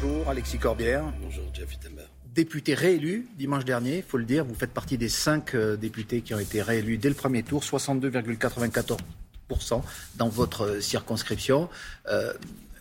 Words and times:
Bonjour 0.00 0.28
Alexis 0.28 0.58
Corbière. 0.58 1.02
Bonjour 1.20 1.42
Jeff 1.52 1.70
Wittenberg. 1.70 2.06
Député 2.32 2.74
réélu 2.74 3.26
dimanche 3.36 3.64
dernier, 3.64 3.96
il 3.96 4.04
faut 4.04 4.18
le 4.18 4.24
dire, 4.24 4.44
vous 4.44 4.54
faites 4.54 4.70
partie 4.70 4.96
des 4.96 5.08
cinq 5.08 5.56
euh, 5.56 5.76
députés 5.76 6.20
qui 6.20 6.34
ont 6.34 6.38
été 6.38 6.62
réélus 6.62 6.98
dès 6.98 7.08
le 7.08 7.16
premier 7.16 7.42
tour, 7.42 7.64
62,94% 7.64 9.82
dans 10.16 10.28
votre 10.28 10.66
euh, 10.66 10.80
circonscription. 10.80 11.68
Euh, 12.08 12.32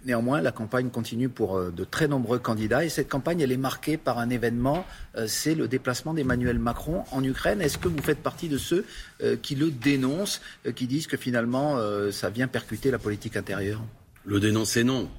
néanmoins, 0.05 0.41
la 0.41 0.51
campagne 0.51 0.91
continue 0.91 1.27
pour 1.27 1.59
de 1.59 1.83
très 1.83 2.07
nombreux 2.07 2.38
candidats 2.38 2.85
et 2.85 2.89
cette 2.89 3.09
campagne, 3.09 3.41
elle 3.41 3.52
est 3.52 3.57
marquée 3.57 3.97
par 3.97 4.20
un 4.20 4.29
événement, 4.29 4.86
c'est 5.25 5.55
le 5.55 5.68
déplacement 5.68 6.13
d'Emmanuel 6.13 6.59
Macron 6.59 7.04
en 7.11 7.23
Ukraine. 7.23 7.61
Est-ce 7.61 7.79
que 7.79 7.88
vous 7.88 8.02
faites 8.02 8.21
partie 8.21 8.47
de 8.47 8.57
ceux 8.57 8.86
qui 9.41 9.55
le 9.55 9.70
dénoncent, 9.70 10.39
qui 10.75 10.88
disent 10.88 11.07
que 11.07 11.18
finalement, 11.18 11.77
ça 12.11 12.29
vient 12.29 12.47
percuter 12.47 12.89
la 12.89 12.99
politique 12.99 13.36
intérieure? 13.36 13.84
Le 14.23 14.39
dénoncer, 14.39 14.86
non 14.86 15.09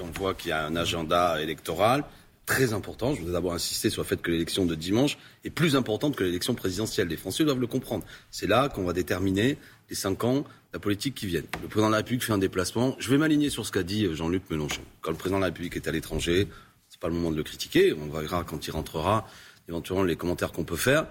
on 0.00 0.10
voit 0.10 0.34
qu'il 0.34 0.50
y 0.50 0.52
a 0.52 0.64
un 0.64 0.76
agenda 0.76 1.40
électoral 1.40 2.04
très 2.46 2.72
important. 2.72 3.14
Je 3.14 3.18
voudrais 3.20 3.34
d'abord 3.34 3.52
insister 3.52 3.90
sur 3.90 4.02
le 4.02 4.06
fait 4.08 4.20
que 4.22 4.30
l'élection 4.30 4.64
de 4.64 4.74
dimanche 4.74 5.18
est 5.44 5.50
plus 5.50 5.76
importante 5.76 6.16
que 6.16 6.24
l'élection 6.24 6.54
présidentielle. 6.54 7.08
Les 7.08 7.18
Français 7.18 7.44
doivent 7.44 7.60
le 7.60 7.66
comprendre. 7.66 8.04
C'est 8.30 8.46
là 8.46 8.68
qu'on 8.68 8.84
va 8.84 8.94
déterminer 8.94 9.58
les 9.90 9.94
cinq 9.94 10.24
ans 10.24 10.44
la 10.72 10.78
politique 10.78 11.14
qui 11.14 11.26
viennent. 11.26 11.46
Le 11.62 11.68
président 11.68 11.88
de 11.88 11.92
la 11.92 11.98
République 11.98 12.24
fait 12.24 12.32
un 12.32 12.38
déplacement. 12.38 12.96
Je 12.98 13.10
vais 13.10 13.18
m'aligner 13.18 13.50
sur 13.50 13.64
ce 13.64 13.72
qu'a 13.72 13.82
dit 13.82 14.14
Jean-Luc 14.14 14.42
Mélenchon. 14.50 14.82
Quand 15.00 15.10
le 15.10 15.16
président 15.16 15.38
de 15.38 15.42
la 15.42 15.46
République 15.46 15.76
est 15.76 15.88
à 15.88 15.92
l'étranger, 15.92 16.48
c'est 16.88 17.00
pas 17.00 17.08
le 17.08 17.14
moment 17.14 17.30
de 17.30 17.36
le 17.36 17.42
critiquer. 17.42 17.92
On 17.94 18.08
verra 18.08 18.44
quand 18.44 18.66
il 18.66 18.70
rentrera 18.70 19.26
éventuellement 19.68 20.04
les 20.04 20.16
commentaires 20.16 20.52
qu'on 20.52 20.64
peut 20.64 20.76
faire. 20.76 21.06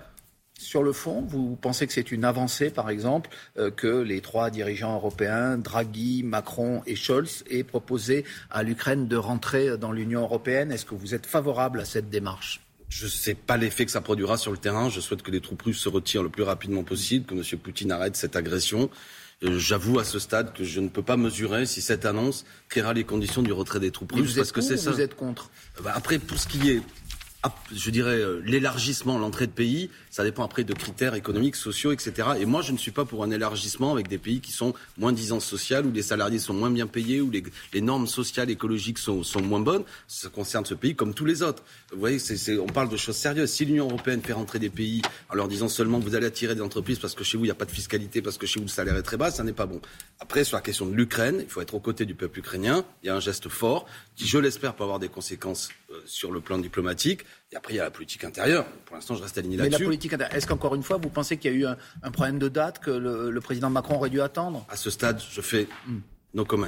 Sur 0.60 0.82
le 0.84 0.92
fond, 0.92 1.22
vous 1.22 1.56
pensez 1.56 1.86
que 1.88 1.94
c'est 1.94 2.12
une 2.12 2.26
avancée, 2.26 2.70
par 2.72 2.90
exemple, 2.90 3.30
euh, 3.58 3.70
que 3.70 4.02
les 4.02 4.22
trois 4.22 4.50
dirigeants 4.50 4.96
européens, 4.96 5.58
Draghi, 5.58 6.24
Macron 6.24 6.82
et 6.86 6.96
Scholz, 6.96 7.44
aient 7.50 7.64
proposé 7.64 8.26
à 8.50 8.64
l'Ukraine 8.64 9.08
de 9.08 9.16
rentrer 9.16 9.78
dans 9.78 9.92
l'Union 9.92 10.22
européenne? 10.22 10.72
Est-ce 10.72 10.86
que 10.86 10.96
vous 10.96 11.14
êtes 11.14 11.26
favorable 11.26 11.80
à 11.82 11.86
cette 11.86 12.10
démarche? 12.10 12.62
Je 12.90 13.06
ne 13.06 13.10
sais 13.10 13.34
pas 13.36 13.58
l'effet 13.58 13.86
que 13.86 13.92
ça 13.92 14.02
produira 14.02 14.38
sur 14.38 14.52
le 14.52 14.58
terrain. 14.58 14.90
Je 14.90 15.00
souhaite 15.00 15.22
que 15.22 15.32
les 15.32 15.42
troupes 15.42 15.62
russes 15.62 15.80
se 15.80 15.90
retirent 15.90 16.24
le 16.24 16.30
plus 16.30 16.44
rapidement 16.44 16.84
possible, 16.84 17.26
que 17.26 17.36
M. 17.36 17.60
Poutine 17.60 17.92
arrête 17.92 18.16
cette 18.16 18.36
agression. 18.36 18.90
Euh, 19.44 19.60
j'avoue 19.60 20.00
à 20.00 20.04
ce 20.04 20.18
stade 20.18 20.54
que 20.54 20.64
je 20.64 20.80
ne 20.80 20.90
peux 20.90 21.04
pas 21.04 21.18
mesurer 21.18 21.68
si 21.68 21.82
cette 21.82 22.06
annonce 22.06 22.46
créera 22.70 22.94
les 22.94 23.04
conditions 23.04 23.44
du 23.44 23.52
retrait 23.52 23.80
des 23.80 23.92
troupes 23.92 24.14
russes. 24.14 24.34
parce 24.36 24.52
que 24.52 24.62
c'est 24.62 24.78
ça. 24.78 24.92
Vous 24.92 25.02
êtes 25.02 25.16
contre? 25.16 25.52
Bah, 25.84 25.92
Après, 25.96 26.18
pour 26.18 26.40
ce 26.40 26.48
qui 26.48 26.72
est 26.72 26.82
je 27.74 27.90
dirais, 27.90 28.20
euh, 28.20 28.42
l'élargissement, 28.46 29.18
l'entrée 29.18 29.48
de 29.48 29.52
pays, 29.52 29.90
ça 30.10 30.24
dépend 30.24 30.44
après 30.44 30.64
de 30.64 30.74
critères 30.74 31.16
économiques, 31.16 31.56
sociaux, 31.56 31.92
etc. 31.92 32.30
Et 32.40 32.46
moi, 32.46 32.62
je 32.62 32.72
ne 32.72 32.78
suis 32.78 32.92
pas 32.92 33.06
pour 33.06 33.24
un 33.24 33.32
élargissement 33.32 33.92
avec 33.92 34.08
des 34.08 34.18
pays 34.18 34.40
qui 34.42 34.52
sont 34.52 34.74
moins 34.98 35.12
disant 35.12 35.40
social, 35.40 35.86
où 35.86 35.92
les 35.92 36.02
salariés 36.02 36.40
sont 36.40 36.54
moins 36.54 36.72
bien 36.72 36.88
payés, 36.88 37.22
où 37.22 37.32
les, 37.32 37.82
normes 37.82 38.08
sociales, 38.08 38.50
écologiques 38.50 38.98
sont, 38.98 39.24
moins 39.42 39.60
bonnes. 39.60 39.84
Ça 40.08 40.30
concerne 40.30 40.66
ce 40.66 40.74
pays 40.74 40.96
comme 40.96 41.14
tous 41.14 41.26
les 41.26 41.44
autres. 41.44 41.64
Vous 41.92 42.00
voyez, 42.00 42.20
on 42.60 42.68
parle 42.68 42.90
de 42.90 42.98
choses 42.98 43.16
sérieuses. 43.16 43.52
Si 43.52 43.66
l'Union 43.66 43.88
européenne 43.88 44.22
fait 44.22 44.34
rentrer 44.34 44.60
des 44.60 44.70
pays 44.70 45.02
en 45.30 45.36
leur 45.36 45.48
disant 45.48 45.68
seulement 45.68 46.00
vous 46.00 46.16
allez 46.16 46.28
attirer 46.28 46.56
des 46.56 46.62
entreprises 46.62 47.00
parce 47.00 47.14
que 47.14 47.24
chez 47.24 47.38
vous, 47.38 47.46
il 47.46 47.48
n'y 47.48 47.52
a 47.52 47.56
pas 47.56 47.66
de 47.66 47.72
fiscalité, 47.72 48.22
parce 48.22 48.38
que 48.38 48.48
chez 48.48 48.60
vous, 48.60 48.66
le 48.66 48.72
salaire 48.72 48.96
est 48.96 49.04
très 49.04 49.18
bas, 49.18 49.32
ça 49.32 49.44
n'est 49.44 49.54
pas 49.54 49.66
bon. 49.66 49.82
Après, 50.20 50.44
sur 50.44 50.58
la 50.58 50.62
question 50.62 50.86
de 50.86 50.94
l'Ukraine, 50.94 51.38
il 51.42 51.50
faut 51.50 51.62
être 51.62 51.76
aux 51.76 51.80
côtés 51.80 52.06
du 52.06 52.16
peuple 52.16 52.40
ukrainien. 52.40 52.84
Il 53.04 53.08
y 53.08 53.10
a 53.10 53.16
un 53.16 53.20
geste 53.20 53.50
fort 53.50 53.86
qui, 54.16 54.28
je 54.28 54.38
l'espère, 54.38 54.76
peut 54.76 54.84
avoir 54.84 55.00
des 55.00 55.10
conséquences 55.10 55.70
sur 56.06 56.32
le 56.32 56.42
plan 56.42 56.58
diplomatique. 56.58 57.22
Et 57.52 57.56
après, 57.56 57.74
il 57.74 57.78
y 57.78 57.80
a 57.80 57.84
la 57.84 57.92
politique 57.92 58.24
intérieure. 58.24 58.66
Pour 58.86 58.96
l'instant, 58.96 59.16
je 59.16 59.24
reste 59.24 59.38
aligné 59.38 59.58
là-dessus. 59.58 59.72
Mais 59.72 59.80
la 59.80 59.86
politique 59.86 60.14
intérieure, 60.14 60.36
est-ce 60.36 60.48
qu'encore 60.48 60.76
une 60.76 60.84
fois, 60.84 60.98
vous 60.98 61.10
pensez 61.10 61.38
qu'il 61.38 61.52
y 61.52 61.56
a 61.56 61.58
eu 61.58 61.66
un, 62.04 62.12
problème 62.12 62.40
de 62.40 62.50
date 62.50 62.80
que 62.80 62.92
le, 62.92 63.40
président 63.42 63.70
Macron 63.70 63.96
aurait 63.96 64.10
dû 64.10 64.22
attendre? 64.22 64.66
À 64.70 64.76
ce 64.76 64.90
stade, 64.90 65.22
je 65.32 65.42
fais 65.42 65.68
hmm. 65.88 66.00
no 66.34 66.46
comment. 66.46 66.68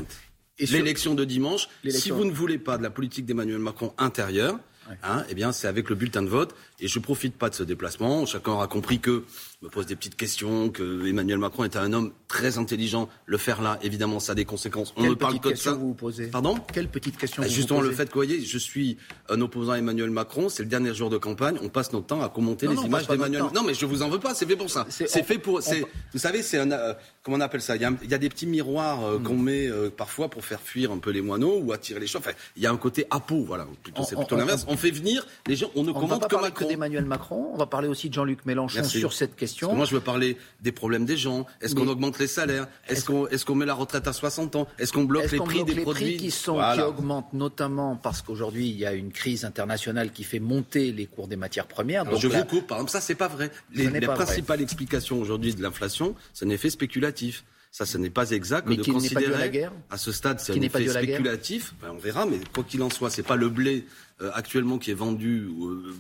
L'élection 0.60 1.16
de 1.16 1.24
dimanche, 1.26 1.70
si 1.90 2.12
vous 2.12 2.26
ne 2.26 2.32
voulez 2.32 2.58
pas 2.58 2.78
de 2.78 2.84
la 2.84 2.90
politique 2.90 3.26
d'Emmanuel 3.26 3.60
Macron 3.60 3.94
intérieure, 3.98 4.60
hein, 5.04 5.24
eh 5.30 5.36
bien, 5.36 5.52
c'est 5.52 5.68
avec 5.68 5.90
le 5.90 5.96
bulletin 5.96 6.22
de 6.22 6.28
vote. 6.28 6.56
Et 6.80 6.88
je 6.88 7.00
ne 7.00 7.04
profite 7.04 7.36
pas 7.36 7.50
de 7.50 7.56
ce 7.56 7.64
déplacement. 7.64 8.26
Chacun 8.26 8.52
aura 8.52 8.68
compris 8.68 9.00
que 9.00 9.24
me 9.62 9.68
pose 9.68 9.86
des 9.86 9.96
petites 9.96 10.16
questions, 10.16 10.70
que 10.70 11.06
Emmanuel 11.06 11.38
Macron 11.38 11.66
est 11.66 11.76
un 11.76 11.92
homme 11.92 12.14
très 12.30 12.58
intelligent. 12.58 13.10
Le 13.26 13.38
faire 13.38 13.62
là, 13.62 13.78
évidemment, 13.82 14.22
ça 14.22 14.32
a 14.32 14.36
des 14.36 14.46
conséquences. 14.46 14.94
On 14.96 15.02
Quelle 15.02 15.10
ne 15.10 15.16
parle 15.16 15.40
que 15.42 15.50
de 15.50 15.56
ça. 15.56 15.74
Vous, 15.74 15.90
vous 15.90 15.94
posez 15.94 16.28
Pardon? 16.28 16.58
Quelle 16.72 16.88
petite 16.88 17.18
question 17.18 17.42
bah, 17.42 17.50
Justement, 17.50 17.82
le 17.82 17.92
fait 17.92 18.06
que, 18.06 18.14
vous 18.14 18.20
voyez, 18.20 18.42
je 18.42 18.58
suis 18.58 18.98
un 19.28 19.42
opposant 19.42 19.74
à 19.74 19.78
Emmanuel 19.78 20.12
Macron, 20.12 20.48
c'est 20.48 20.64
le 20.64 20.70
dernier 20.70 20.94
jour 20.94 21.10
de 21.10 21.18
campagne, 21.18 21.58
on 21.62 21.68
passe 21.68 21.92
notre 21.92 22.08
temps 22.08 22.22
à 22.22 22.30
commenter 22.30 22.68
les 22.68 22.76
images 22.76 23.08
d'Emmanuel 23.08 23.44
Macron. 23.44 23.56
Non, 23.56 23.68
mais 23.68 23.74
je 23.74 23.86
vous 23.86 24.02
en 24.02 24.10
veux 24.10 24.20
pas, 24.20 24.34
c'est 24.34 24.46
fait 24.46 24.56
pour 24.56 24.70
ça. 24.70 24.86
C'est 24.90 25.24
fait 25.24 25.38
pour. 25.38 25.60
Vous 26.14 26.20
savez, 26.20 26.42
c'est 26.42 26.58
un. 26.58 26.72
Euh, 26.72 26.94
comment 27.24 27.38
on 27.38 27.42
appelle 27.42 27.62
ça? 27.62 27.76
Il 27.76 27.82
y, 27.82 28.14
a, 28.14 28.18
des 28.18 28.30
petits 28.30 28.48
miroirs 28.48 29.04
euh, 29.04 29.20
qu'on 29.20 29.36
hmm. 29.36 29.44
met 29.44 29.68
euh, 29.68 29.90
parfois 29.90 30.30
pour 30.30 30.46
faire 30.46 30.62
fuir 30.62 30.92
un 30.92 30.98
peu 31.00 31.10
les 31.12 31.22
moineaux 31.22 31.60
ou 31.60 31.74
attirer 31.74 32.00
les 32.00 32.08
chats. 32.08 32.20
Enfin, 32.20 32.32
il 32.56 32.64
y 32.64 32.66
a 32.66 32.72
un 32.72 32.78
côté 32.78 33.06
peau, 33.28 33.44
voilà. 33.44 33.68
Plutôt, 33.84 34.04
c'est 34.04 34.16
plutôt 34.16 34.38
l'inverse. 34.38 34.66
On, 34.68 34.78
fait 34.78 34.92
venir 34.92 35.26
les 35.48 35.56
gens, 35.56 35.70
on 35.76 35.84
ne 35.84 35.92
commente 35.92 36.28
que 36.28 36.36
Macron. 36.36 36.68
d'Emmanuel 36.68 37.06
Macron, 37.06 37.52
on 37.54 37.58
va 37.58 37.66
parler 37.66 37.88
aussi 37.88 38.08
de 38.08 38.14
Jean-Luc 38.14 38.46
Mélenchon 38.46 38.84
sur 38.84 39.12
cette 39.12 39.36
question. 39.36 39.49
Moi, 39.74 39.86
je 39.86 39.94
veux 39.94 40.02
parler 40.02 40.38
des 40.62 40.72
problèmes 40.72 41.06
des 41.06 41.18
gens 41.18 41.46
Est-ce 41.62 41.76
qu'on 41.76 41.88
augmente 41.88 42.20
les 42.20 42.28
salaires 42.28 42.68
Est-ce 42.88 43.06
qu'on 43.06 43.28
est 43.28 43.56
met 43.56 43.66
la 43.66 43.74
retraite 43.74 44.08
à 44.08 44.14
60 44.14 44.56
ans 44.56 44.68
Est-ce 44.78 44.94
qu'on 44.94 45.04
bloque 45.04 45.32
les 45.32 45.40
prix 45.40 45.64
des 45.64 45.76
les 45.76 45.82
produits 45.82 46.06
prix 46.06 46.18
qui, 46.18 46.32
sont, 46.32 46.60
qui 46.74 46.82
augmentent 46.82 47.34
notamment 47.34 47.96
parce 47.96 48.22
qu'aujourd'hui, 48.22 48.70
il 48.70 48.78
y 48.78 48.86
a 48.86 48.94
une 48.94 49.12
crise 49.12 49.46
internationale 49.46 50.12
qui 50.12 50.24
fait 50.24 50.40
monter 50.40 50.92
les 50.92 51.06
cours 51.06 51.28
des 51.28 51.36
matières 51.36 51.68
premières. 51.68 52.06
Donc 52.06 52.20
je 52.20 52.28
vous 52.28 52.44
coupe, 52.46 52.68
par 52.68 52.78
exemple, 52.78 52.92
ça, 52.92 53.02
c'est 53.02 53.16
pas 53.16 53.28
vrai. 53.28 53.52
Les, 53.74 53.90
la 53.90 54.14
principale 54.14 54.62
explication 54.62 55.20
aujourd'hui 55.20 55.54
de 55.54 55.62
l'inflation, 55.62 56.16
c'est 56.34 56.46
un 56.46 56.50
effet 56.50 56.70
spéculatif. 56.70 57.44
Ça, 57.72 57.86
ce 57.86 58.00
n'est 58.00 58.10
pas 58.10 58.32
exact 58.32 58.68
mais 58.68 58.78
de 58.78 58.84
considérer 58.84 59.30
la 59.30 59.48
guerre 59.48 59.72
à 59.92 59.98
ce 59.98 60.12
stade, 60.12 60.40
c'est 60.40 60.54
un 60.54 60.62
effet 60.62 60.88
spéculatif. 60.88 61.76
Ben, 61.82 61.90
on 61.94 62.00
verra, 62.00 62.26
mais 62.26 62.40
quoi 62.54 62.64
qu'il 62.64 62.82
en 62.82 62.90
soit, 62.90 63.12
c'est 63.12 63.24
pas 63.24 63.36
le 63.36 63.50
blé 63.50 63.86
euh, 64.22 64.32
actuellement 64.34 64.78
qui 64.80 64.92
est 64.92 64.96
vendu 64.96 65.48
euh, 65.62 65.94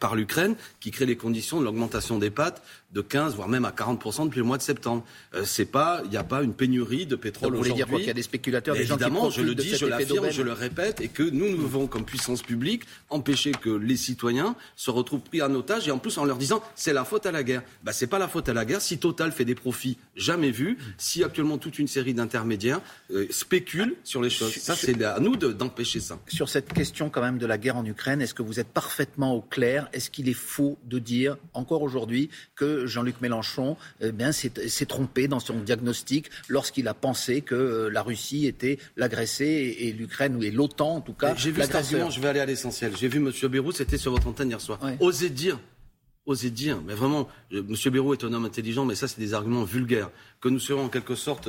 par 0.00 0.16
l'Ukraine 0.16 0.56
qui 0.80 0.90
crée 0.90 1.06
les 1.06 1.16
conditions 1.16 1.60
de 1.60 1.64
l'augmentation 1.64 2.18
des 2.18 2.30
pâtes 2.30 2.62
de 2.92 3.00
15 3.00 3.36
voire 3.36 3.48
même 3.48 3.64
à 3.64 3.70
40 3.70 4.26
depuis 4.26 4.40
le 4.40 4.44
mois 4.44 4.58
de 4.58 4.62
septembre. 4.62 5.04
Euh, 5.34 5.44
c'est 5.44 5.66
pas, 5.66 6.00
il 6.04 6.10
n'y 6.10 6.16
a 6.16 6.24
pas 6.24 6.42
une 6.42 6.52
pénurie 6.52 7.06
de 7.06 7.14
pétrole 7.14 7.54
aujourd'hui. 7.54 7.70
Vous 7.70 7.76
voulez 7.76 7.86
dire 7.86 7.96
qu'il 7.98 8.06
y 8.08 8.10
a 8.10 8.14
des 8.14 8.22
spéculateurs, 8.22 8.74
des 8.74 8.82
évidemment, 8.82 9.24
gens 9.24 9.28
qui 9.30 9.36
je 9.36 9.42
le 9.42 9.54
dis, 9.54 9.76
je 9.76 9.86
l'affirme, 9.86 10.30
je 10.30 10.42
le 10.42 10.52
répète, 10.52 11.00
et 11.00 11.06
que 11.06 11.22
nous, 11.22 11.48
nous 11.48 11.62
devons, 11.62 11.86
comme 11.86 12.04
puissance 12.04 12.42
publique, 12.42 12.82
empêcher 13.08 13.52
que 13.52 13.70
les 13.70 13.96
citoyens 13.96 14.56
se 14.74 14.90
retrouvent 14.90 15.20
pris 15.20 15.40
en 15.40 15.54
otage 15.54 15.86
et 15.86 15.92
en 15.92 15.98
plus 15.98 16.18
en 16.18 16.24
leur 16.24 16.38
disant 16.38 16.62
c'est 16.74 16.92
la 16.92 17.04
faute 17.04 17.26
à 17.26 17.30
la 17.30 17.44
guerre. 17.44 17.62
Bah 17.84 17.92
c'est 17.92 18.08
pas 18.08 18.18
la 18.18 18.26
faute 18.26 18.48
à 18.48 18.52
la 18.52 18.64
guerre. 18.64 18.80
Si 18.80 18.98
Total 18.98 19.30
fait 19.30 19.44
des 19.44 19.54
profits 19.54 19.96
jamais 20.16 20.50
vus, 20.50 20.76
si 20.98 21.22
actuellement 21.22 21.58
toute 21.58 21.78
une 21.78 21.88
série 21.88 22.14
d'intermédiaires 22.14 22.80
spéculent 23.30 23.94
sur 24.02 24.22
les 24.22 24.30
choses, 24.30 24.54
ça 24.56 24.74
c'est 24.74 25.00
à 25.04 25.20
nous 25.20 25.36
d'empêcher 25.36 26.00
ça. 26.00 26.18
Sur 26.26 26.48
cette 26.48 26.72
question 26.72 27.10
quand 27.10 27.22
même 27.22 27.38
de 27.38 27.46
la 27.46 27.58
guerre 27.60 27.76
en 27.76 27.84
Ukraine 27.84 28.20
Est-ce 28.20 28.34
que 28.34 28.42
vous 28.42 28.58
êtes 28.58 28.68
parfaitement 28.68 29.34
au 29.34 29.40
clair? 29.40 29.88
Est-ce 29.92 30.10
qu'il 30.10 30.28
est 30.28 30.34
faux 30.34 30.78
de 30.84 30.98
dire 30.98 31.36
encore 31.54 31.82
aujourd'hui 31.82 32.30
que 32.56 32.86
Jean-Luc 32.86 33.20
Mélenchon 33.20 33.76
eh 34.00 34.12
s'est 34.32 34.86
trompé 34.86 35.28
dans 35.28 35.40
son 35.40 35.60
diagnostic 35.60 36.30
lorsqu'il 36.48 36.88
a 36.88 36.94
pensé 36.94 37.40
que 37.42 37.54
euh, 37.54 37.88
la 37.90 38.02
Russie 38.02 38.46
était 38.46 38.78
l'agressée 38.96 39.76
et, 39.78 39.92
l'Ukraine, 39.92 40.42
et 40.42 40.50
l'OTAN 40.50 40.96
en 40.96 41.00
tout 41.00 41.12
cas, 41.12 41.34
J'ai 41.36 41.52
vu 41.52 41.62
je 41.62 42.20
vais 42.20 42.28
aller 42.28 42.40
à 42.40 42.46
l'essentiel. 42.46 42.96
J'ai 42.96 43.08
vu 43.08 43.18
M. 43.18 43.48
Bérou, 43.48 43.72
c'était 43.72 43.98
sur 43.98 44.10
votre 44.10 44.26
antenne 44.26 44.48
hier 44.48 44.60
soir. 44.60 44.80
Osez 44.98 45.30
dire 45.30 45.58
osez 46.26 46.50
dire, 46.50 46.80
mais 46.86 46.94
vraiment, 46.94 47.28
M. 47.50 47.74
Bérou 47.86 48.12
est 48.12 48.24
un 48.24 48.32
homme 48.32 48.44
intelligent, 48.44 48.84
mais 48.84 48.94
ça, 48.94 49.08
c'est 49.08 49.18
des 49.18 49.34
arguments 49.34 49.64
vulgaires, 49.64 50.10
que 50.40 50.48
nous 50.48 50.60
serons 50.60 50.84
en 50.84 50.88
quelque 50.88 51.14
sorte 51.14 51.48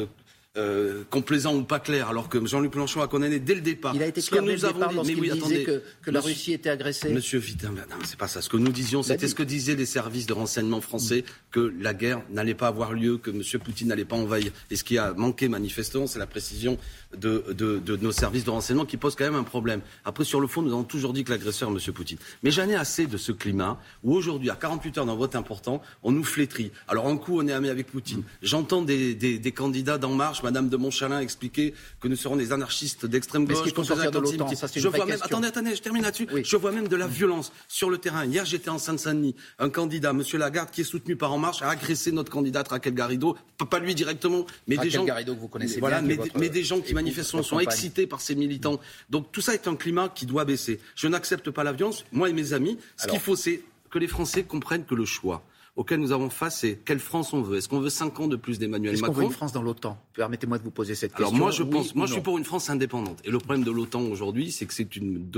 euh, 0.57 1.03
complaisant 1.09 1.55
ou 1.55 1.63
pas 1.63 1.79
clair, 1.79 2.09
alors 2.09 2.27
que 2.27 2.45
Jean-Luc 2.45 2.75
Mélenchon 2.75 3.01
a 3.01 3.07
condamné 3.07 3.39
dès 3.39 3.55
le 3.55 3.61
départ. 3.61 3.95
Il 3.95 4.03
a 4.03 4.07
été 4.07 4.21
clair 4.21 4.43
dès 4.43 4.55
le 4.55 4.59
départ 4.59 4.91
lorsqu'il 4.91 5.31
disait 5.31 5.63
que, 5.63 5.81
que 6.01 6.11
la 6.11 6.19
Russie 6.19 6.51
était 6.51 6.69
agressée. 6.69 7.13
Monsieur 7.13 7.41
non, 7.63 7.97
c'est 8.03 8.19
pas 8.19 8.27
ça. 8.27 8.41
Ce 8.41 8.49
que 8.49 8.57
nous 8.57 8.71
disions, 8.71 9.01
c'était 9.01 9.29
ce 9.29 9.35
que 9.35 9.43
disaient 9.43 9.75
les 9.75 9.85
services 9.85 10.25
de 10.25 10.33
renseignement 10.33 10.81
français, 10.81 11.23
que 11.51 11.73
la 11.79 11.93
guerre 11.93 12.21
n'allait 12.29 12.53
pas 12.53 12.67
avoir 12.67 12.93
lieu, 12.93 13.17
que 13.17 13.31
M. 13.31 13.41
Poutine 13.63 13.87
n'allait 13.87 14.05
pas 14.05 14.15
envahir. 14.15 14.51
Et 14.69 14.75
ce 14.75 14.83
qui 14.83 14.97
a 14.97 15.13
manqué 15.13 15.47
manifestement, 15.47 16.05
c'est 16.05 16.19
la 16.19 16.27
précision 16.27 16.77
de, 17.17 17.45
de, 17.49 17.79
de, 17.79 17.95
nos 17.97 18.11
services 18.11 18.43
de 18.43 18.49
renseignement 18.49 18.85
qui 18.85 18.97
pose 18.97 19.15
quand 19.15 19.23
même 19.23 19.35
un 19.35 19.43
problème. 19.43 19.81
Après, 20.05 20.23
sur 20.23 20.41
le 20.41 20.47
fond, 20.47 20.61
nous 20.61 20.71
avons 20.71 20.83
toujours 20.83 21.13
dit 21.13 21.23
que 21.23 21.31
l'agresseur 21.31 21.69
est 21.69 21.73
M. 21.73 21.93
Poutine. 21.93 22.17
Mais 22.43 22.51
j'en 22.51 22.67
ai 22.67 22.75
assez 22.75 23.07
de 23.07 23.17
ce 23.17 23.31
climat 23.31 23.79
où 24.03 24.13
aujourd'hui, 24.13 24.49
à 24.49 24.55
48 24.55 24.97
heures 24.97 25.05
d'un 25.05 25.15
vote 25.15 25.35
important, 25.35 25.81
on 26.03 26.11
nous 26.11 26.23
flétrit. 26.23 26.71
Alors, 26.87 27.07
un 27.07 27.17
coup, 27.17 27.39
on 27.39 27.47
est 27.47 27.53
ami 27.53 27.69
avec 27.69 27.87
Poutine. 27.87 28.23
J'entends 28.41 28.81
des, 28.81 29.15
des, 29.15 29.39
des 29.39 29.51
candidats 29.51 29.97
d'En 29.97 30.13
Marche, 30.13 30.40
Madame 30.43 30.69
de 30.69 30.77
Montchalin, 30.77 31.19
expliquer 31.19 31.73
que 31.99 32.07
nous 32.07 32.15
serons 32.15 32.35
des 32.35 32.51
anarchistes 32.51 33.05
d'extrême 33.05 33.45
gauche. 33.45 33.73
sortir 33.73 34.11
de 34.11 34.19
l'OTAN 34.19 34.47
Je 34.75 34.87
vois 34.87 35.05
même, 35.05 35.19
attendez, 35.21 35.47
attendez, 35.47 35.75
je 35.75 35.81
termine 35.81 36.03
là-dessus. 36.03 36.27
Je 36.43 36.57
vois 36.57 36.71
même 36.71 36.87
de 36.87 36.95
la 36.95 37.07
violence 37.07 37.51
sur 37.67 37.89
le 37.89 37.97
terrain. 37.97 38.25
Hier, 38.25 38.45
j'étais 38.45 38.69
en 38.69 38.77
Seine-Saint-Denis. 38.77 39.35
Un 39.59 39.69
candidat, 39.69 40.11
M. 40.11 40.23
Lagarde, 40.33 40.71
qui 40.71 40.81
est 40.81 40.85
soutenu 40.85 41.15
par 41.15 41.31
En 41.33 41.37
Marche, 41.37 41.61
a 41.61 41.69
agressé 41.69 42.11
notre 42.11 42.31
candidate 42.31 42.67
Raquel 42.67 42.93
Garrido. 42.93 43.37
Pas 43.69 43.79
lui 43.79 43.95
directement, 43.95 44.45
mais 44.67 44.77
des 44.77 44.89
gens. 44.89 45.05
Garrido 45.05 45.35
que 45.35 45.39
vous 45.39 45.47
connaissez 45.47 45.79
voilà, 45.79 46.01
bien, 46.01 46.17
mais, 46.35 46.49
des 46.49 46.63
gens 46.63 46.81
qui 46.81 46.93
manifestement 46.93 47.43
sont 47.43 47.59
excités 47.59 48.07
par 48.07 48.21
ces 48.21 48.35
militants. 48.35 48.79
Donc 49.09 49.31
tout 49.31 49.41
ça 49.41 49.53
est 49.53 49.67
un 49.67 49.75
climat 49.75 50.09
qui 50.09 50.25
doit 50.25 50.45
baisser. 50.45 50.79
Je 50.95 51.07
n'accepte 51.07 51.51
pas 51.51 51.63
la 51.63 51.71
violence. 51.71 52.05
Moi 52.11 52.29
et 52.29 52.33
mes 52.33 52.53
amis, 52.53 52.77
ce 52.97 53.07
qu'il 53.07 53.19
faut, 53.19 53.35
c'est 53.35 53.61
que 53.89 53.99
les 53.99 54.07
Français 54.07 54.43
comprennent 54.43 54.85
que 54.85 54.95
le 54.95 55.05
choix 55.05 55.43
auxquelles 55.75 55.99
nous 55.99 56.11
avons 56.11 56.29
face, 56.29 56.59
c'est 56.59 56.79
quelle 56.83 56.99
France 56.99 57.33
on 57.33 57.41
veut. 57.41 57.57
Est-ce 57.57 57.69
qu'on 57.69 57.79
veut 57.79 57.89
5 57.89 58.19
ans 58.19 58.27
de 58.27 58.35
plus 58.35 58.59
d'Emmanuel 58.59 58.93
Macron 58.95 59.05
Est-ce 59.05 59.11
qu'on 59.11 59.19
veut 59.19 59.25
une 59.25 59.31
France 59.31 59.53
dans 59.53 59.61
l'OTAN? 59.61 59.97
Permettez-moi 60.13 60.57
de 60.57 60.63
vous 60.63 60.71
poser 60.71 60.95
cette 60.95 61.11
question. 61.11 61.27
Alors 61.27 61.37
moi, 61.37 61.51
je 61.51 61.63
pense, 61.63 61.95
moi, 61.95 62.05
je 62.07 62.13
suis 62.13 62.21
pour 62.21 62.37
une 62.37 62.43
France 62.43 62.69
indépendante. 62.69 63.19
Et 63.23 63.31
le 63.31 63.37
problème 63.37 63.63
de 63.63 63.71
l'OTAN 63.71 64.01
aujourd'hui, 64.01 64.51
c'est 64.51 64.65
que 64.65 64.73
c'est 64.73 64.95
une 64.95 65.29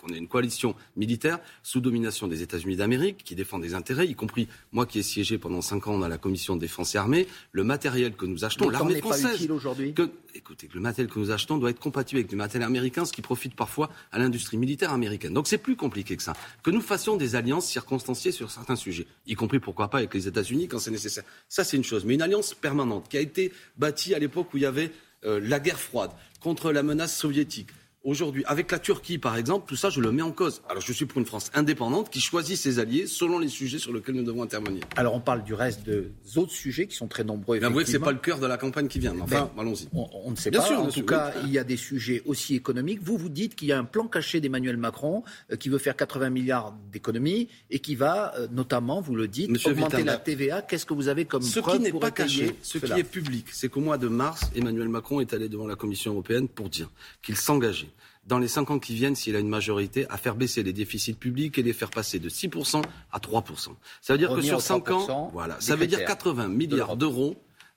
qu'on 0.00 0.12
ait 0.12 0.18
une 0.18 0.28
coalition 0.28 0.74
militaire 0.96 1.38
sous 1.62 1.80
domination 1.80 2.26
des 2.26 2.42
États-Unis 2.42 2.76
d'Amérique 2.76 3.22
qui 3.24 3.34
défend 3.34 3.58
des 3.58 3.74
intérêts, 3.74 4.06
y 4.06 4.14
compris 4.14 4.48
moi 4.72 4.86
qui 4.86 4.98
ai 4.98 5.02
siégé 5.02 5.38
pendant 5.38 5.60
cinq 5.60 5.86
ans 5.86 5.98
dans 5.98 6.08
la 6.08 6.18
commission 6.18 6.56
de 6.56 6.60
défense 6.60 6.94
et 6.94 6.98
armée. 6.98 7.26
Le 7.52 7.64
matériel 7.64 8.14
que 8.14 8.26
nous 8.26 8.44
achetons, 8.44 8.68
l'armée 8.68 9.00
française, 9.00 9.50
aujourd'hui? 9.50 9.94
écoutez, 10.34 10.68
le 10.72 10.80
matériel 10.80 11.12
que 11.12 11.18
nous 11.18 11.30
achetons 11.30 11.58
doit 11.58 11.70
être 11.70 11.80
compatible 11.80 12.18
avec 12.18 12.30
du 12.30 12.36
matériel 12.36 12.66
américain, 12.66 13.04
ce 13.04 13.12
qui 13.12 13.22
profite 13.22 13.54
parfois 13.54 13.90
à 14.12 14.18
l'industrie 14.18 14.56
militaire 14.56 14.92
américaine. 14.92 15.34
Donc 15.34 15.48
c'est 15.48 15.58
plus 15.58 15.76
compliqué 15.76 16.16
que 16.16 16.22
ça. 16.22 16.32
Que 16.62 16.70
nous 16.70 16.80
fassions 16.80 17.16
des 17.16 17.34
alliances 17.34 17.66
circonstanciées 17.66 18.32
sur 18.32 18.50
certains 18.50 18.76
sujets, 18.76 19.06
y 19.26 19.34
compris 19.34 19.60
pourquoi 19.60 19.88
pas 19.88 19.98
avec 19.98 20.14
les 20.14 20.28
États-Unis 20.28 20.68
quand 20.68 20.78
c'est 20.78 20.90
nécessaire. 20.90 21.24
Ça 21.48 21.64
c'est 21.64 21.76
une 21.76 21.84
chose, 21.84 22.04
mais 22.04 22.14
une 22.14 22.22
alliance 22.22 22.54
permanente 22.54 23.08
qui 23.08 23.18
a 23.18 23.20
été 23.20 23.52
bâtie 23.76 24.14
à 24.14 24.18
l'époque 24.18 24.52
où 24.54 24.56
il 24.56 24.62
y 24.62 24.66
avait 24.66 24.92
euh, 25.24 25.40
la 25.42 25.60
guerre 25.60 25.78
froide 25.78 26.12
contre 26.40 26.72
la 26.72 26.82
menace 26.82 27.14
soviétique 27.16 27.68
Aujourd'hui, 28.02 28.42
avec 28.46 28.72
la 28.72 28.78
Turquie, 28.78 29.18
par 29.18 29.36
exemple, 29.36 29.68
tout 29.68 29.76
ça, 29.76 29.90
je 29.90 30.00
le 30.00 30.10
mets 30.10 30.22
en 30.22 30.32
cause. 30.32 30.62
Alors, 30.70 30.82
je 30.82 30.90
suis 30.90 31.04
pour 31.04 31.18
une 31.18 31.26
France 31.26 31.50
indépendante 31.52 32.08
qui 32.08 32.18
choisit 32.18 32.56
ses 32.56 32.78
alliés 32.78 33.06
selon 33.06 33.38
les 33.38 33.48
sujets 33.48 33.78
sur 33.78 33.92
lesquels 33.92 34.14
nous 34.14 34.22
devons 34.22 34.42
intervenir. 34.42 34.84
Alors, 34.96 35.14
on 35.14 35.20
parle 35.20 35.44
du 35.44 35.52
reste 35.52 35.84
des 35.84 36.10
autres 36.38 36.52
sujets 36.52 36.86
qui 36.86 36.96
sont 36.96 37.08
très 37.08 37.24
nombreux. 37.24 37.60
Mais 37.60 37.66
avouez 37.66 37.84
que 37.84 37.90
ce 37.90 37.98
n'est 37.98 38.02
pas 38.02 38.12
le 38.12 38.18
cœur 38.18 38.38
de 38.38 38.46
la 38.46 38.56
campagne 38.56 38.88
qui 38.88 39.00
vient. 39.00 39.14
enfin, 39.20 39.50
allons-y. 39.58 39.86
On, 39.92 40.30
ne 40.30 40.36
sait 40.36 40.50
pas. 40.50 40.72
en 40.78 40.88
tout 40.88 41.04
cas, 41.04 41.34
il 41.44 41.50
y 41.50 41.58
a 41.58 41.64
des 41.64 41.76
sujets 41.76 42.22
aussi 42.24 42.54
économiques. 42.54 43.00
Vous, 43.02 43.18
vous 43.18 43.28
dites 43.28 43.54
qu'il 43.54 43.68
y 43.68 43.72
a 43.72 43.78
un 43.78 43.84
plan 43.84 44.06
caché 44.06 44.40
d'Emmanuel 44.40 44.78
Macron 44.78 45.22
euh, 45.52 45.56
qui 45.56 45.68
veut 45.68 45.76
faire 45.76 45.94
80 45.94 46.30
milliards 46.30 46.74
d'économies 46.90 47.48
et 47.70 47.80
qui 47.80 47.96
va, 47.96 48.34
euh, 48.38 48.48
notamment, 48.50 49.02
vous 49.02 49.14
le 49.14 49.28
dites, 49.28 49.50
augmenter 49.66 50.04
la 50.04 50.16
TVA. 50.16 50.62
Qu'est-ce 50.62 50.86
que 50.86 50.94
vous 50.94 51.08
avez 51.08 51.26
comme 51.26 51.42
ce 51.42 51.60
preuve 51.60 51.76
qui 51.76 51.82
n'est 51.82 51.92
pas 51.92 52.10
caché, 52.10 52.56
ce 52.62 52.78
qui 52.78 52.92
est 52.92 53.04
public, 53.04 53.48
c'est 53.52 53.68
qu'au 53.68 53.80
mois 53.80 53.98
de 53.98 54.08
mars, 54.08 54.50
Emmanuel 54.56 54.88
Macron 54.88 55.20
est 55.20 55.34
allé 55.34 55.50
devant 55.50 55.66
la 55.66 55.76
Commission 55.76 56.12
européenne 56.12 56.48
pour 56.48 56.70
dire 56.70 56.90
qu'il 57.20 57.36
s'engageait 57.36 57.89
dans 58.26 58.38
les 58.38 58.48
cinq 58.48 58.70
ans 58.70 58.78
qui 58.78 58.94
viennent, 58.94 59.16
s'il 59.16 59.36
a 59.36 59.38
une 59.38 59.48
majorité, 59.48 60.06
à 60.08 60.16
faire 60.16 60.34
baisser 60.34 60.62
les 60.62 60.72
déficits 60.72 61.14
publics 61.14 61.58
et 61.58 61.62
les 61.62 61.72
faire 61.72 61.90
passer 61.90 62.18
de 62.18 62.28
6% 62.28 62.82
à 63.12 63.18
3%. 63.18 63.68
Ça 64.00 64.12
veut 64.12 64.18
dire 64.18 64.34
que 64.34 64.42
sur 64.42 64.60
cinq 64.60 64.90
ans, 64.90 65.30
voilà, 65.32 65.60
ça 65.60 65.76
veut 65.76 65.86
dire 65.86 66.04
80 66.04 66.48
milliards 66.48 66.96
d'euros 66.96 67.36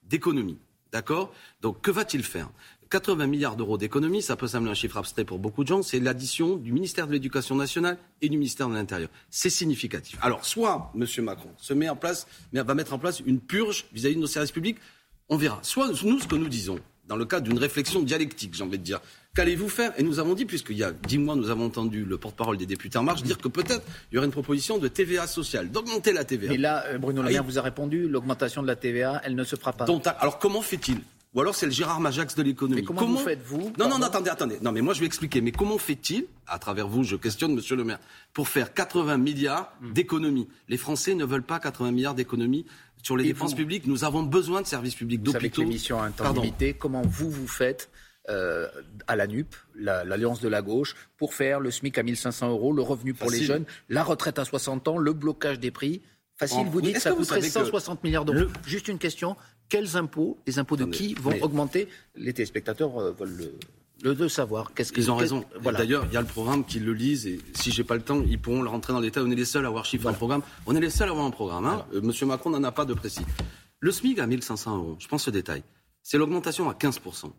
d'économie. 0.09 0.59
D'accord? 0.91 1.33
Donc 1.61 1.81
que 1.81 1.91
va-t-il 1.91 2.23
faire? 2.23 2.49
80 2.93 3.25
milliards 3.25 3.55
d'euros 3.55 3.79
d'économie, 3.79 4.21
ça 4.21 4.35
peut 4.35 4.47
sembler 4.47 4.69
un 4.69 4.75
chiffre 4.75 4.97
abstrait 4.97 5.25
pour 5.25 5.39
beaucoup 5.39 5.63
de 5.63 5.69
gens, 5.69 5.81
c'est 5.81 5.99
l'addition 5.99 6.57
du 6.57 6.71
ministère 6.71 7.07
de 7.07 7.13
l'Éducation 7.13 7.55
nationale 7.55 7.97
et 8.21 8.29
du 8.29 8.37
ministère 8.37 8.69
de 8.69 8.75
l'Intérieur. 8.75 9.09
C'est 9.31 9.49
significatif. 9.49 10.19
Alors, 10.21 10.45
soit 10.45 10.91
M. 10.95 11.07
Macron 11.23 11.49
se 11.57 11.73
met 11.73 11.89
en 11.89 11.95
place, 11.95 12.27
va 12.53 12.75
mettre 12.75 12.93
en 12.93 12.99
place 12.99 13.21
une 13.25 13.39
purge 13.39 13.85
vis-à-vis 13.93 14.13
-vis 14.13 14.17
de 14.17 14.21
nos 14.21 14.27
services 14.27 14.51
publics, 14.51 14.77
on 15.27 15.37
verra. 15.37 15.59
Soit 15.63 15.87
nous, 16.03 16.19
ce 16.19 16.27
que 16.27 16.35
nous 16.35 16.49
disons, 16.49 16.79
dans 17.07 17.15
le 17.15 17.25
cadre 17.25 17.47
d'une 17.47 17.59
réflexion 17.59 18.01
dialectique, 18.01 18.53
j'ai 18.55 18.63
envie 18.63 18.77
de 18.77 18.83
dire. 18.83 18.99
Qu'allez-vous 19.35 19.67
faire? 19.69 19.93
Et 19.97 20.03
nous 20.03 20.19
avons 20.19 20.35
dit, 20.35 20.45
puisqu'il 20.45 20.77
y 20.77 20.83
a 20.83 20.91
dix 20.91 21.17
mois, 21.17 21.35
nous 21.35 21.49
avons 21.49 21.65
entendu 21.65 22.05
le 22.05 22.17
porte-parole 22.17 22.57
des 22.57 22.67
députés 22.67 22.97
En 22.99 23.03
Marche 23.03 23.23
dire 23.23 23.39
que 23.39 23.47
peut-être 23.47 23.81
il 24.11 24.15
y 24.15 24.17
aurait 24.17 24.27
une 24.27 24.31
proposition 24.31 24.77
de 24.77 24.87
TVA 24.87 25.25
sociale, 25.27 25.71
d'augmenter 25.71 26.13
la 26.13 26.23
TVA. 26.23 26.49
Mais 26.51 26.57
là, 26.57 26.85
euh, 26.87 26.97
Bruno 26.99 27.23
Le 27.23 27.29
Maire 27.29 27.43
vous 27.43 27.57
a 27.57 27.61
répondu, 27.61 28.07
l'augmentation 28.07 28.61
de 28.61 28.67
la 28.67 28.75
TVA, 28.75 29.21
elle 29.25 29.35
ne 29.35 29.43
se 29.43 29.55
fera 29.55 29.73
pas. 29.73 29.85
alors 30.19 30.39
comment 30.39 30.61
fait-il? 30.61 30.99
Ou 31.33 31.41
alors 31.41 31.55
c'est 31.55 31.65
le 31.65 31.71
Gérard 31.71 31.99
Majax 31.99 32.35
de 32.35 32.43
l'économie. 32.43 32.81
Mais 32.81 32.95
comment, 32.95 33.17
faites-vous 33.17 33.73
Non, 33.79 33.89
non, 33.89 33.97
non, 33.97 34.05
attendez, 34.05 34.29
attendez. 34.29 34.59
Non, 34.61 34.71
mais 34.71 34.81
moi 34.81 34.93
je 34.93 34.99
vais 34.99 35.07
expliquer. 35.07 35.41
Mais 35.41 35.51
comment 35.51 35.79
fait-il, 35.79 36.25
à 36.45 36.59
travers 36.59 36.87
vous, 36.87 37.03
je 37.03 37.15
questionne 37.15 37.55
Monsieur 37.55 37.75
le 37.75 37.83
Maire, 37.83 37.99
pour 38.33 38.47
faire 38.47 38.71
80 38.73 39.17
milliards 39.17 39.73
hmm. 39.81 39.93
d'économies? 39.93 40.47
Les 40.69 40.77
Français 40.77 41.15
ne 41.15 41.25
veulent 41.25 41.41
pas 41.41 41.59
80 41.59 41.91
milliards 41.91 42.13
d'économies 42.13 42.65
sur 43.03 43.17
les 43.17 43.25
dépenses 43.25 43.53
publiques. 43.53 43.85
Nous 43.85 44.03
avons 44.03 44.23
besoin 44.23 44.61
de 44.61 44.67
services 44.67 44.95
publics 44.95 45.21
d'hôpitaux. 45.21 45.37
Avec 45.37 45.57
l'émission 45.57 46.01
à 46.01 46.09
temps 46.09 46.33
limité, 46.33 46.73
comment 46.73 47.03
vous 47.03 47.29
vous 47.29 47.47
faites 47.47 47.89
euh, 48.29 48.67
à 49.07 49.15
la 49.15 49.27
NUP, 49.27 49.53
l'Alliance 49.75 50.39
de 50.39 50.47
la 50.47 50.61
gauche, 50.61 50.95
pour 51.17 51.33
faire 51.33 51.59
le 51.59 51.69
SMIC 51.69 51.97
à 51.97 52.03
1500 52.03 52.49
euros, 52.49 52.73
le 52.73 52.81
revenu 52.81 53.13
pour 53.13 53.29
les 53.29 53.43
jeunes, 53.43 53.65
la 53.89 54.03
retraite 54.03 54.39
à 54.39 54.45
60 54.45 54.87
ans, 54.87 54.97
le 54.97 55.13
blocage 55.13 55.59
des 55.59 55.71
prix? 55.71 56.01
Facile, 56.35 56.65
vous 56.67 56.81
dites, 56.81 56.99
ça 56.99 57.11
coûterait 57.11 57.41
160 57.41 58.03
milliards 58.03 58.25
d'euros. 58.25 58.49
Juste 58.65 58.87
une 58.87 58.97
question, 58.97 59.35
quels 59.69 59.97
impôts, 59.97 60.39
les 60.47 60.57
impôts 60.57 60.77
de 60.77 60.85
qui 60.85 61.13
vont 61.13 61.39
augmenter? 61.41 61.87
Les 62.15 62.33
téléspectateurs 62.33 62.97
euh, 62.97 63.11
veulent 63.11 63.35
le 63.35 63.43
le 63.43 63.59
de 64.03 64.27
savoir. 64.27 64.73
Qu'est-ce 64.73 64.93
Ils 64.97 65.09
ont 65.09 65.15
raison. 65.15 65.45
D'ailleurs, 65.63 66.05
il 66.09 66.13
y 66.13 66.17
a 66.17 66.21
le 66.21 66.27
programme 66.27 66.65
qui 66.65 66.79
le 66.79 66.93
lisent 66.93 67.25
et 67.25 67.39
si 67.53 67.71
j'ai 67.71 67.83
pas 67.83 67.95
le 67.95 68.01
temps, 68.01 68.21
ils 68.27 68.39
pourront 68.39 68.61
le 68.61 68.69
rentrer 68.69 68.93
dans 68.93 68.99
l'État. 68.99 69.21
On 69.23 69.31
est 69.31 69.35
les 69.35 69.45
seuls 69.45 69.65
à 69.65 69.69
avoir 69.69 69.85
chiffré 69.85 70.09
un 70.09 70.13
programme. 70.13 70.41
On 70.65 70.75
est 70.75 70.81
les 70.81 70.89
seuls 70.89 71.07
à 71.07 71.11
avoir 71.11 71.25
un 71.25 71.31
programme. 71.31 71.65
Hein. 71.65 71.85
Euh, 71.93 72.01
Monsieur 72.01 72.25
Macron 72.25 72.49
n'en 72.49 72.63
a 72.63 72.71
pas 72.71 72.85
de 72.85 72.93
précis. 72.93 73.25
Le 73.79 73.91
SMIC 73.91 74.19
à 74.19 74.27
1500 74.27 74.77
euros, 74.77 74.95
je 74.99 75.07
pense 75.07 75.23
ce 75.23 75.29
détail. 75.29 75.63
C'est 76.03 76.17
l'augmentation 76.17 76.69
à 76.69 76.73
15%. 76.73 77.31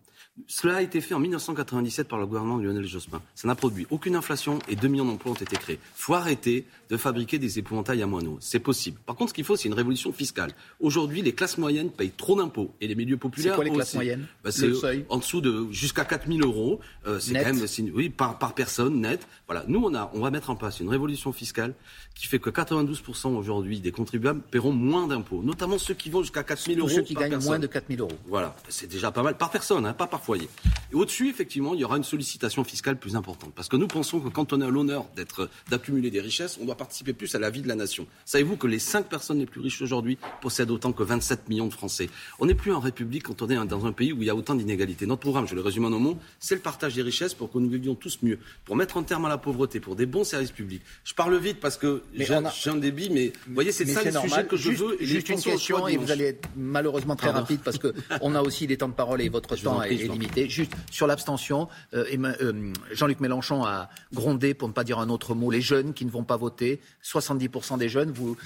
Cela 0.48 0.76
a 0.76 0.82
été 0.82 1.00
fait 1.00 1.14
en 1.14 1.20
1997 1.20 2.08
par 2.08 2.18
le 2.18 2.26
gouvernement 2.26 2.58
de 2.58 2.64
Lionel 2.64 2.84
Jospin. 2.86 3.22
Ça 3.36 3.46
n'a 3.46 3.54
produit 3.54 3.86
aucune 3.90 4.16
inflation 4.16 4.58
et 4.68 4.74
2 4.74 4.88
millions 4.88 5.04
d'emplois 5.04 5.30
ont 5.30 5.36
été 5.36 5.54
créés. 5.56 5.78
faut 5.94 6.14
arrêter 6.14 6.64
de 6.90 6.96
fabriquer 6.96 7.38
des 7.38 7.60
épouvantails 7.60 8.02
à 8.02 8.06
moineaux. 8.06 8.38
C'est 8.40 8.58
possible. 8.58 8.98
Par 9.06 9.14
contre, 9.14 9.30
ce 9.30 9.34
qu'il 9.34 9.44
faut, 9.44 9.54
c'est 9.54 9.68
une 9.68 9.74
révolution 9.74 10.12
fiscale. 10.12 10.50
Aujourd'hui, 10.80 11.22
les 11.22 11.34
classes 11.34 11.56
moyennes 11.56 11.90
payent 11.90 12.10
trop 12.10 12.36
d'impôts 12.36 12.74
et 12.80 12.88
les 12.88 12.96
milieux 12.96 13.16
populaires. 13.16 13.52
C'est 13.52 13.56
quoi 13.56 13.64
les 13.64 13.70
classes 13.70 13.94
moyennes? 13.94 14.26
Bah, 14.42 14.50
C'est 14.50 14.72
en 15.08 15.18
dessous 15.18 15.40
de 15.40 15.68
jusqu'à 15.70 16.04
4 16.04 16.26
000 16.26 16.40
euros. 16.40 16.80
Euh, 17.06 17.20
c'est 17.20 17.34
quand 17.34 17.54
même 17.54 17.92
oui 17.94 18.08
par, 18.10 18.38
par 18.38 18.54
personne 18.54 19.00
net. 19.00 19.26
Voilà. 19.46 19.64
Nous, 19.68 19.80
on 19.84 19.94
a, 19.94 20.10
on 20.14 20.20
va 20.20 20.32
mettre 20.32 20.50
en 20.50 20.56
place 20.56 20.80
une 20.80 20.88
révolution 20.88 21.32
fiscale 21.32 21.74
qui 22.14 22.26
fait 22.26 22.40
que 22.40 22.50
92% 22.50 23.36
aujourd'hui 23.36 23.80
des 23.80 23.92
contribuables 23.92 24.40
paieront 24.40 24.72
moins 24.72 25.06
d'impôts, 25.06 25.42
notamment 25.42 25.78
ceux 25.78 25.94
qui 25.94 26.10
vont 26.10 26.22
jusqu'à 26.22 26.42
4 26.42 26.60
000 26.60 26.78
euros. 26.80 26.88
Ceux 26.88 27.02
qui 27.02 27.14
gagnent 27.14 27.38
moins 27.38 27.58
de 27.58 27.66
4 27.68 27.86
000 27.88 28.00
euros. 28.02 28.18
Voilà, 28.26 28.53
c'est 28.68 28.86
déjà 28.86 29.10
pas 29.10 29.22
mal 29.22 29.36
par 29.36 29.50
personne, 29.50 29.86
hein, 29.86 29.92
pas 29.92 30.06
par 30.06 30.20
foyer. 30.20 30.48
Et 30.92 30.94
au-dessus, 30.94 31.28
effectivement, 31.28 31.74
il 31.74 31.80
y 31.80 31.84
aura 31.84 31.96
une 31.96 32.04
sollicitation 32.04 32.64
fiscale 32.64 32.96
plus 32.96 33.16
importante. 33.16 33.52
Parce 33.54 33.68
que 33.68 33.76
nous 33.76 33.88
pensons 33.88 34.20
que 34.20 34.28
quand 34.28 34.52
on 34.52 34.60
a 34.60 34.68
l'honneur 34.68 35.06
d'être, 35.16 35.48
d'accumuler 35.70 36.10
des 36.10 36.20
richesses, 36.20 36.58
on 36.60 36.64
doit 36.64 36.76
participer 36.76 37.12
plus 37.12 37.34
à 37.34 37.38
la 37.38 37.50
vie 37.50 37.62
de 37.62 37.68
la 37.68 37.74
nation. 37.74 38.06
Savez-vous 38.24 38.56
que 38.56 38.66
les 38.66 38.78
5 38.78 39.06
personnes 39.06 39.38
les 39.38 39.46
plus 39.46 39.60
riches 39.60 39.82
aujourd'hui 39.82 40.18
possèdent 40.40 40.70
autant 40.70 40.92
que 40.92 41.02
27 41.02 41.48
millions 41.48 41.66
de 41.66 41.72
Français? 41.72 42.08
On 42.38 42.46
n'est 42.46 42.54
plus 42.54 42.72
en 42.72 42.80
République 42.80 43.24
quand 43.24 43.42
on 43.42 43.48
est 43.48 43.66
dans 43.66 43.86
un 43.86 43.92
pays 43.92 44.12
où 44.12 44.22
il 44.22 44.26
y 44.26 44.30
a 44.30 44.36
autant 44.36 44.54
d'inégalités. 44.54 45.06
Notre 45.06 45.22
programme, 45.22 45.46
je 45.46 45.54
le 45.54 45.60
résume 45.60 45.84
en 45.84 45.88
un 45.88 45.98
mot, 45.98 46.18
c'est 46.38 46.54
le 46.54 46.60
partage 46.60 46.94
des 46.94 47.02
richesses 47.02 47.34
pour 47.34 47.50
que 47.50 47.58
nous 47.58 47.68
vivions 47.68 47.94
tous 47.94 48.18
mieux, 48.22 48.38
pour 48.64 48.76
mettre 48.76 48.96
un 48.96 49.02
terme 49.02 49.24
à 49.24 49.28
la 49.28 49.38
pauvreté, 49.38 49.80
pour 49.80 49.96
des 49.96 50.06
bons 50.06 50.24
services 50.24 50.50
publics. 50.50 50.82
Je 51.04 51.14
parle 51.14 51.36
vite 51.38 51.60
parce 51.60 51.76
que 51.76 52.02
j'ai 52.14 52.70
un 52.70 52.76
débit, 52.76 53.10
mais 53.10 53.32
vous 53.46 53.54
voyez, 53.54 53.72
c'est 53.72 53.86
ça 53.86 54.02
le 54.02 54.12
sujet 54.12 54.46
que 54.46 54.56
je 54.56 54.70
veux. 54.70 55.02
Et 55.02 55.06
juste 55.06 55.28
une 55.28 55.40
question, 55.40 55.88
et 55.88 55.96
vous 55.96 56.10
allez 56.10 56.24
être 56.24 56.48
malheureusement 56.56 57.16
très 57.16 57.30
rapide 57.30 57.60
parce 57.64 57.78
qu'on 57.78 58.34
a 58.34 58.42
aussi 58.42 58.66
des 58.66 58.76
temps 58.76 58.88
de 58.88 58.94
parole 58.94 59.20
et 59.20 59.28
votre 59.28 59.56
temps 59.56 59.82
est, 59.82 59.94
limité. 59.94 60.48
Juste 60.48 60.72
sur 60.90 61.06
l'abstention, 61.06 61.68
euh, 61.94 62.04
euh, 62.40 62.72
Jean-Luc 62.92 63.20
Mélenchon 63.20 63.64
a 63.64 63.88
grondé, 64.12 64.54
pour 64.54 64.68
ne 64.68 64.72
pas 64.72 64.84
dire 64.84 64.98
un 64.98 65.08
autre 65.08 65.34
mot, 65.34 65.50
les 65.50 65.60
jeunes 65.60 65.94
qui 65.94 66.04
ne 66.04 66.10
vont 66.10 66.24
pas 66.24 66.36
voter. 66.36 66.80
70% 67.02 67.78
des 67.78 67.88
jeunes, 67.88 68.10
vous. 68.12 68.36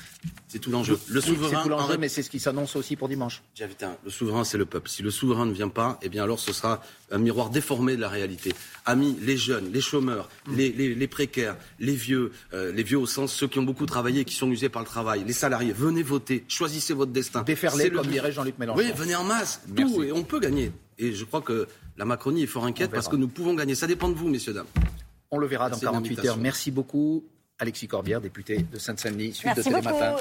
C'est 0.48 0.58
tout 0.58 0.70
l'enjeu. 0.70 0.98
Le 1.08 1.20
souverain. 1.20 1.50
C'est 1.50 1.62
tout 1.62 1.68
l'enjeu, 1.68 1.96
mais 1.98 2.08
c'est 2.08 2.22
ce 2.22 2.30
qui 2.30 2.40
s'annonce 2.40 2.76
aussi 2.76 2.96
pour 2.96 3.08
dimanche. 3.08 3.42
Le 4.04 4.10
souverain, 4.10 4.44
c'est 4.44 4.58
le 4.58 4.66
peuple. 4.66 4.88
Si 4.88 5.02
le 5.02 5.10
souverain 5.10 5.46
ne 5.46 5.52
vient 5.52 5.68
pas, 5.68 5.98
eh 6.02 6.08
bien 6.08 6.24
alors 6.24 6.38
ce 6.38 6.52
sera 6.52 6.82
un 7.10 7.18
miroir 7.18 7.50
déformé 7.50 7.96
de 7.96 8.00
la 8.00 8.08
réalité. 8.08 8.52
Amis, 8.84 9.16
les 9.20 9.36
jeunes, 9.36 9.72
les 9.72 9.80
chômeurs, 9.80 10.28
mm. 10.46 10.56
les, 10.56 11.08
précaires, 11.08 11.56
les 11.78 11.94
vieux, 11.94 12.32
euh, 12.52 12.72
les 12.72 12.82
vieux 12.82 12.98
au 12.98 13.06
sens 13.06 13.32
ceux 13.32 13.48
qui 13.48 13.58
ont 13.58 13.62
beaucoup 13.62 13.86
travaillé, 13.86 14.24
qui 14.24 14.34
sont 14.34 14.50
usés 14.50 14.68
par 14.68 14.82
le 14.82 14.88
travail, 14.88 15.24
les 15.26 15.32
salariés, 15.32 15.72
venez 15.72 16.02
voter, 16.02 16.44
choisissez 16.48 16.94
votre 16.94 17.12
destin. 17.12 17.42
Déferlez, 17.42 17.90
comme 17.90 18.06
dirait 18.06 18.32
Jean-Luc 18.32 18.58
Mélenchon. 18.58 18.80
Oui, 18.80 18.92
venez 18.94 19.14
en 19.14 19.24
masse, 19.24 19.62
tout, 19.76 20.02
et 20.02 20.12
on 20.12 20.24
peut 20.24 20.40
gagner. 20.40 20.72
Et 20.98 21.12
je 21.12 21.24
crois 21.24 21.40
que 21.40 21.68
la 21.96 22.04
Macronie 22.04 22.42
est 22.42 22.46
fort 22.46 22.64
inquiète 22.64 22.90
parce 22.90 23.08
que 23.08 23.16
nous 23.16 23.28
pouvons 23.28 23.54
gagner. 23.54 23.74
Ça 23.74 23.86
dépend 23.86 24.08
de 24.08 24.14
vous, 24.14 24.28
messieurs, 24.28 24.52
dames. 24.52 24.66
On 25.30 25.38
le 25.38 25.46
verra 25.46 25.70
dans 25.70 25.78
48 25.78 26.24
heures. 26.24 26.36
Merci 26.38 26.70
beaucoup. 26.70 27.24
Alexis 27.60 27.88
Corbière, 27.88 28.20
député 28.20 28.64
de 28.72 28.78
Sainte-Saint-Denis, 28.78 29.34
suite 29.34 29.56
de 29.56 29.62
Télématin. 29.62 30.16